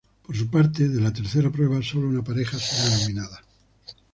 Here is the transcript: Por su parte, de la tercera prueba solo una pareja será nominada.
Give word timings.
Por 0.23 0.35
su 0.35 0.49
parte, 0.49 0.89
de 0.89 0.99
la 0.99 1.13
tercera 1.13 1.51
prueba 1.51 1.79
solo 1.83 2.07
una 2.09 2.23
pareja 2.23 2.57
será 2.57 2.97
nominada. 2.97 3.39